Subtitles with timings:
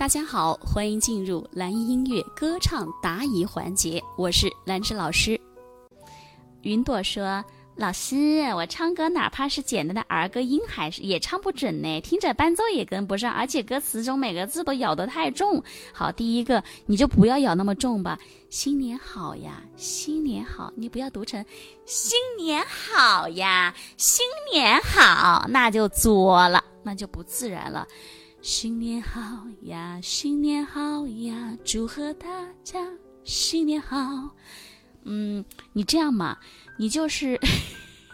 [0.00, 5.38] 大家好，欢迎进入蓝音音乐歌唱答疑环节，我是兰芝老师。
[6.62, 7.44] 云朵说
[7.76, 18.18] ：“老师，我唱歌哪怕是简单的儿歌，音还是也唱不准呢，听着伴奏也跟不上，而且歌词中每个字都咬得太重。”好，第一个你就不要咬那么重吧。
[18.48, 21.44] 新年好呀，新年好，你不要读成
[21.84, 27.86] 新年好呀，新年好，那就作了，那就不自然了。
[28.42, 32.26] 新年好呀，新年好呀，祝贺大
[32.64, 32.88] 家
[33.22, 34.30] 新年好。
[35.04, 35.44] 嗯，
[35.74, 36.38] 你这样嘛，
[36.78, 37.38] 你就是，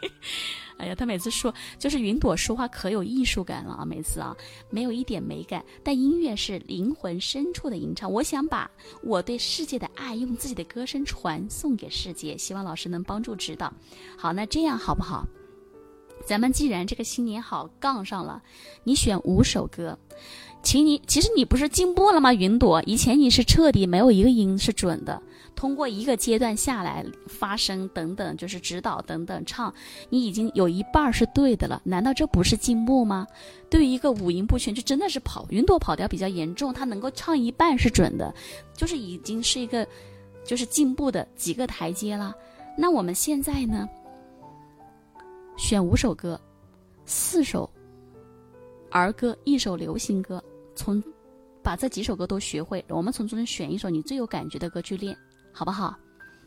[0.78, 4.36] 哎呀，他每次说就是云朵说话可有艺术感了啊，每次啊
[4.68, 8.10] 没有一点美感，但音乐是灵魂深处的吟唱。
[8.10, 8.68] 我想把
[9.04, 13.72] 我对世界的爱用自己的歌声传送给世界，希望老师能帮助指导。
[14.18, 15.24] 好，那这样好不好？
[16.26, 18.42] 咱们既然这个新年好杠上了，
[18.82, 19.96] 你选五首歌，
[20.60, 22.34] 请你其实你不是进步了吗？
[22.34, 25.22] 云朵，以前你是彻底没有一个音是准的，
[25.54, 29.72] 通过一个阶段下来发声等等，就是指导等等唱，
[30.08, 33.24] 你已经有一半是对的了，难道这不是进步吗？
[33.70, 38.34] 对于一个五音不全，就真的是跑云朵跑调比较严重，他能够唱一半是准的，
[38.74, 39.86] 就是已经是一个
[40.44, 42.34] 就是进步的几个台阶了。
[42.76, 43.88] 那我们现在呢？
[45.56, 46.38] 选五首歌，
[47.06, 47.68] 四首
[48.90, 50.42] 儿歌，一首流行歌。
[50.74, 51.02] 从
[51.62, 55.16] 把这几首歌都学会，我们从中间选一首你最有感觉的歌去练，
[55.52, 55.96] 好不好？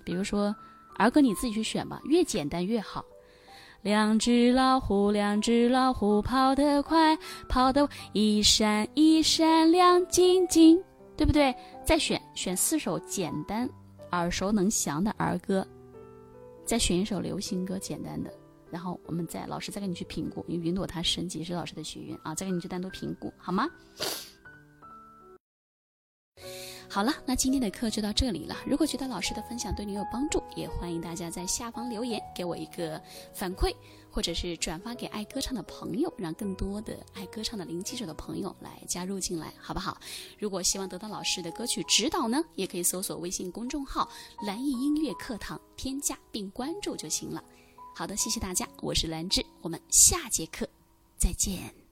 [0.05, 0.55] 比如说
[0.97, 3.03] 儿歌，你自己去选吧，越简单越好。
[3.81, 10.81] 两只老虎，两只老虎，跑得快，跑得一闪一闪亮晶晶，
[11.17, 11.53] 对不对？
[11.83, 13.67] 再选选四首简单、
[14.11, 15.65] 耳熟能详的儿歌，
[16.63, 18.31] 再选一首流行歌，简单的。
[18.71, 23.69] 然后我们再老师再给你去评估，因为云朵他升级是老师的学员啊，再给你去单独评估，好吗？
[26.91, 28.57] 好了，那今天的课就到这里了。
[28.65, 32.99] 如果觉得老师的分享对你有帮助，也欢迎大家在下方留言给我一个
[33.31, 33.71] 反馈，
[34.09, 39.99] 或者是转发给爱歌唱的朋友，让更多的爱歌唱的零基础的朋友来加入进来，好不好？
[40.39, 44.09] 如果希望得到老师的歌曲指导呢，也可以搜索微信公众号
[44.41, 47.43] “蓝艺音乐课堂”，添加并关注就行了。
[47.99, 50.65] 好的，谢谢大家，我是兰芝，我们下节课
[51.17, 51.88] 再见。